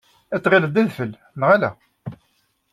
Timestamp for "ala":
1.55-1.71